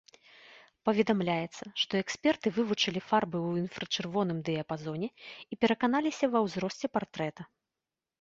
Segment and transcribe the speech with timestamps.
[0.87, 7.41] Паведамляецца, што эксперты вывучылі фарбы ў інфрачырвоным дыяпазоне і пераканаліся ва ўзросце партрэта.